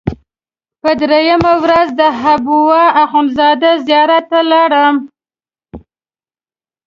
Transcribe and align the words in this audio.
په 0.81 0.91
درېیمه 1.01 1.53
ورځ 1.63 1.87
د 1.99 2.01
حبوا 2.21 2.83
اخندزاده 3.03 3.71
زیارت 3.87 4.25
ته 4.31 4.39
لاړم. 4.51 4.95